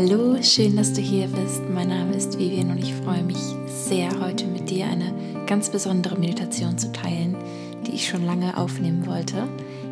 [0.00, 1.60] Hallo, schön, dass du hier bist.
[1.74, 5.12] Mein Name ist Vivian und ich freue mich sehr, heute mit dir eine
[5.46, 7.36] ganz besondere Meditation zu teilen,
[7.84, 9.48] die ich schon lange aufnehmen wollte.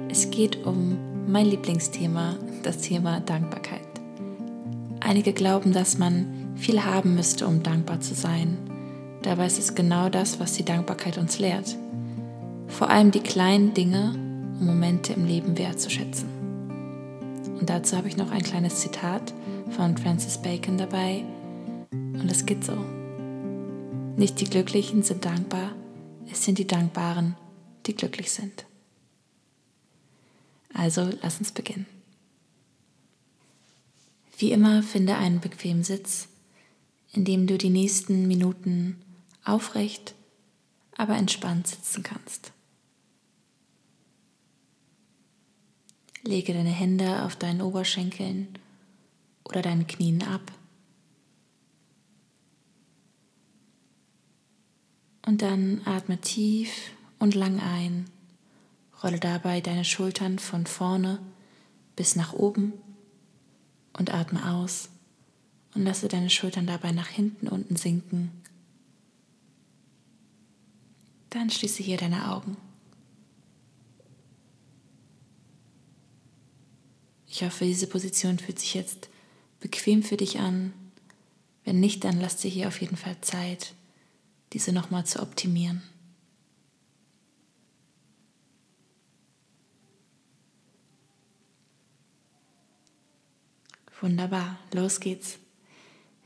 [0.08, 3.80] Es geht um mein Lieblingsthema, das Thema Dankbarkeit.
[5.00, 8.58] Einige glauben, dass man viel haben müsste, um dankbar zu sein.
[9.22, 11.76] Dabei ist es genau das, was die Dankbarkeit uns lehrt.
[12.68, 14.12] Vor allem die kleinen Dinge
[14.60, 16.28] und Momente im Leben wertzuschätzen.
[17.58, 19.34] Und dazu habe ich noch ein kleines Zitat
[19.70, 21.24] von Francis Bacon dabei.
[21.90, 22.76] Und es geht so.
[24.16, 25.74] Nicht die Glücklichen sind dankbar,
[26.30, 27.36] es sind die Dankbaren,
[27.86, 28.64] die glücklich sind.
[30.72, 31.86] Also lass uns beginnen.
[34.38, 36.28] Wie immer finde einen bequemen Sitz,
[37.12, 39.00] in dem du die nächsten Minuten
[39.44, 40.14] aufrecht,
[40.96, 42.52] aber entspannt sitzen kannst.
[46.22, 48.58] Lege deine Hände auf deinen Oberschenkeln
[49.48, 50.52] oder deinen Knien ab.
[55.24, 58.06] Und dann atme tief und lang ein.
[59.02, 61.20] Rolle dabei deine Schultern von vorne
[61.96, 62.72] bis nach oben
[63.92, 64.88] und atme aus
[65.74, 68.30] und lasse deine Schultern dabei nach hinten unten sinken.
[71.30, 72.56] Dann schließe hier deine Augen.
[77.26, 79.10] Ich hoffe, diese Position fühlt sich jetzt
[79.66, 80.72] bequem für dich an.
[81.64, 83.74] Wenn nicht, dann lass dir hier auf jeden Fall Zeit,
[84.52, 85.82] diese nochmal zu optimieren.
[94.00, 95.38] Wunderbar, los geht's.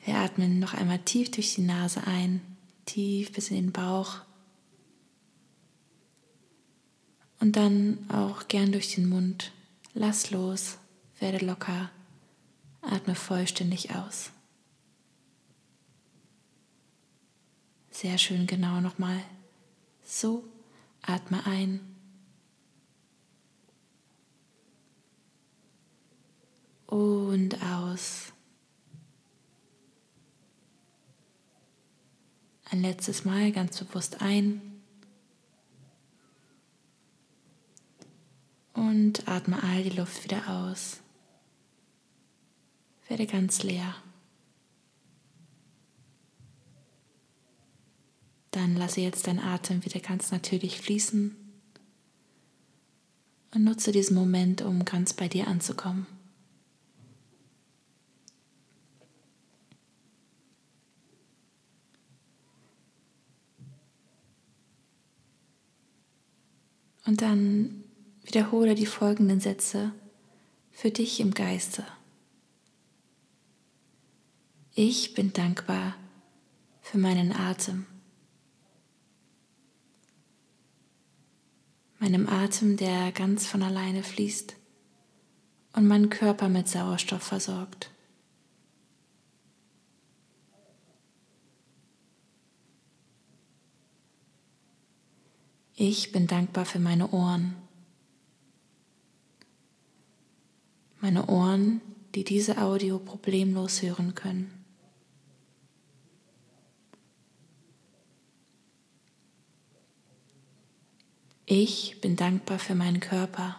[0.05, 2.43] Wir atmen noch einmal tief durch die Nase ein,
[2.85, 4.19] tief bis in den Bauch
[7.39, 9.53] und dann auch gern durch den Mund.
[9.95, 10.77] Lass los.
[11.21, 11.91] Werde locker,
[12.83, 14.31] atme vollständig aus.
[17.91, 19.23] Sehr schön genau nochmal.
[20.03, 20.45] So,
[21.03, 21.81] atme ein.
[26.87, 28.33] Und aus.
[32.71, 34.63] Ein letztes Mal ganz bewusst ein.
[38.73, 41.01] Und atme all die Luft wieder aus
[43.11, 43.95] werde ganz leer.
[48.53, 51.37] Dann lasse jetzt dein Atem wieder ganz natürlich fließen
[53.53, 56.07] und nutze diesen Moment, um ganz bei dir anzukommen.
[67.07, 67.83] Und dann
[68.23, 69.93] wiederhole die folgenden Sätze
[70.71, 71.85] für dich im Geiste.
[74.83, 75.95] Ich bin dankbar
[76.81, 77.85] für meinen Atem.
[81.99, 84.57] Meinem Atem, der ganz von alleine fließt
[85.75, 87.91] und meinen Körper mit Sauerstoff versorgt.
[95.77, 97.55] Ich bin dankbar für meine Ohren.
[101.03, 101.83] Meine Ohren,
[102.15, 104.60] die diese Audio problemlos hören können.
[111.53, 113.59] Ich bin dankbar für meinen Körper.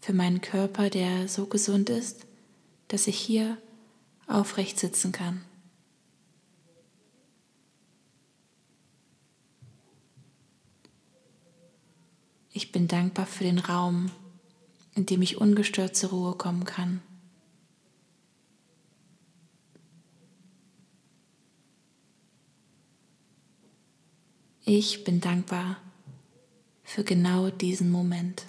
[0.00, 2.26] Für meinen Körper, der so gesund ist,
[2.88, 3.58] dass ich hier
[4.26, 5.44] aufrecht sitzen kann.
[12.54, 14.10] Ich bin dankbar für den Raum,
[14.94, 17.02] in dem ich ungestört zur Ruhe kommen kann.
[24.68, 25.76] Ich bin dankbar
[26.82, 28.46] für genau diesen Moment.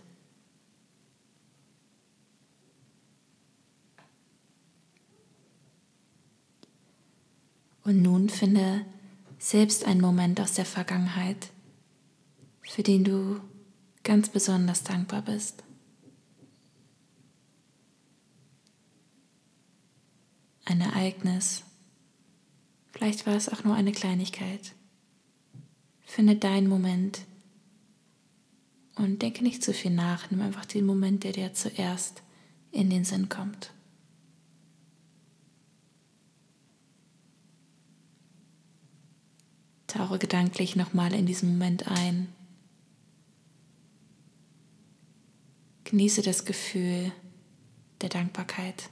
[7.84, 8.84] Und nun finde
[9.38, 11.52] selbst einen Moment aus der Vergangenheit,
[12.62, 13.40] für den du
[14.02, 15.64] ganz besonders dankbar bist.
[20.66, 21.62] Ein Ereignis,
[22.92, 24.74] vielleicht war es auch nur eine Kleinigkeit.
[26.08, 27.20] Finde deinen Moment
[28.96, 30.32] und denke nicht zu viel nach.
[30.32, 32.24] Nimm einfach den Moment, der dir zuerst
[32.72, 33.74] in den Sinn kommt.
[39.88, 42.30] Tauche gedanklich nochmal in diesen Moment ein.
[45.84, 47.12] Genieße das Gefühl,
[48.02, 48.90] der Dankbarkeit.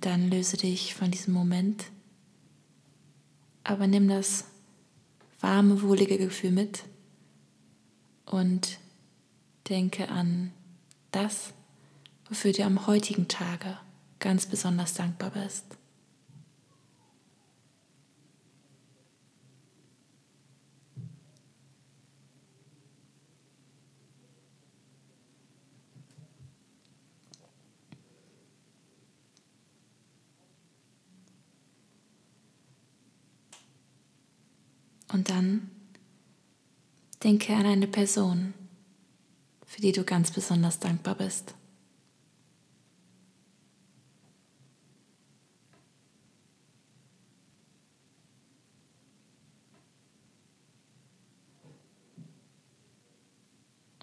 [0.00, 1.84] Und dann löse dich von diesem Moment,
[3.64, 4.46] aber nimm das
[5.40, 6.84] warme, wohlige Gefühl mit
[8.24, 8.78] und
[9.68, 10.52] denke an
[11.12, 11.52] das,
[12.30, 13.76] wofür du am heutigen Tage
[14.20, 15.66] ganz besonders dankbar bist.
[35.12, 35.70] Und dann
[37.24, 38.54] denke an eine Person,
[39.66, 41.54] für die du ganz besonders dankbar bist.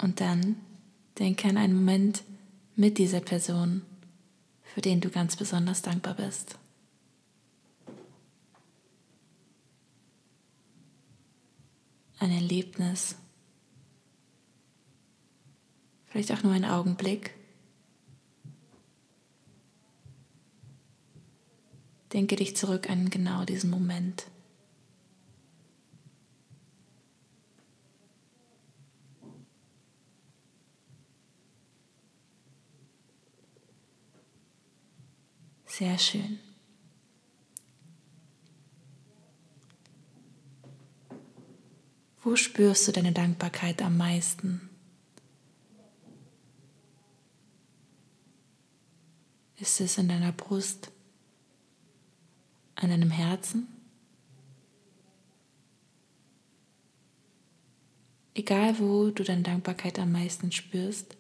[0.02, 0.58] Und dann
[1.18, 2.24] denke an einen Moment
[2.76, 3.82] mit dieser Person,
[4.64, 6.58] für den du ganz besonders dankbar bist.
[12.20, 13.16] Ein Erlebnis,
[16.06, 17.36] vielleicht auch nur ein Augenblick.
[22.14, 24.26] Denke dich zurück an genau diesen Moment.
[35.68, 36.40] Sehr schön.
[42.28, 44.70] Wo spürst du deine Dankbarkeit am meisten?
[49.62, 50.92] Ist es in deiner Brust,
[52.76, 53.70] an deinem Herzen?
[58.34, 61.16] Egal wo du deine Dankbarkeit am meisten spürst,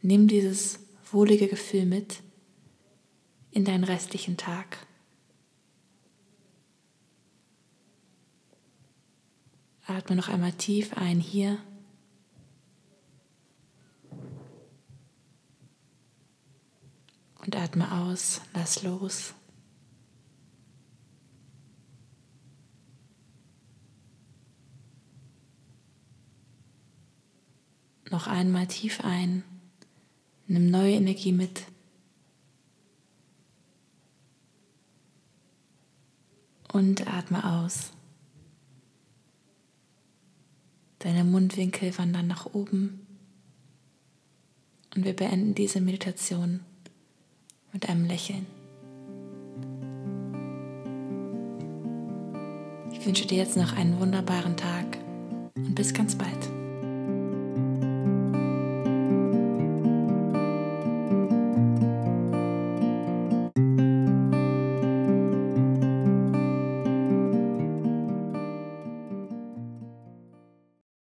[0.00, 0.78] nimm dieses
[1.10, 2.22] wohlige Gefühl mit
[3.50, 4.86] in deinen restlichen Tag.
[9.96, 11.58] Atme noch einmal tief ein hier.
[17.44, 19.34] Und atme aus, lass los.
[28.10, 29.42] Noch einmal tief ein,
[30.46, 31.64] nimm neue Energie mit.
[36.72, 37.92] und atme aus.
[41.02, 43.04] Deine Mundwinkel wandern nach oben
[44.94, 46.60] und wir beenden diese Meditation
[47.72, 48.46] mit einem Lächeln.
[52.92, 54.96] Ich wünsche dir jetzt noch einen wunderbaren Tag
[55.56, 56.51] und bis ganz bald.